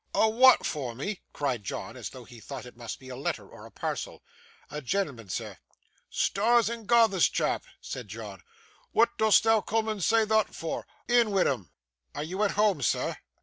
[0.15, 3.47] 'A wa'at for me?' cried John, as though he thought it must be a letter,
[3.47, 4.23] or a parcel.
[4.71, 5.59] 'A gen'l'man, sir.'
[6.09, 8.41] 'Stars and garthers, chap!' said John,
[8.93, 10.87] 'wa'at dost thou coom and say thot for?
[11.07, 11.69] In wi' 'un.'
[12.15, 13.15] 'Are you at home, sir?